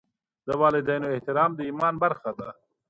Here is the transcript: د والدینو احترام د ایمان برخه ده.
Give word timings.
د 0.47 0.49
والدینو 0.61 1.07
احترام 1.15 1.51
د 1.55 1.59
ایمان 1.69 1.93
برخه 2.03 2.31
ده. 2.39 2.49